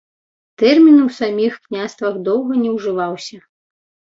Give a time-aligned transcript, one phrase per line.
[0.61, 3.37] Тэрмін у саміх княствах доўга не ўжываўся.